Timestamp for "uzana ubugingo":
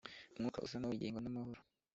0.65-1.19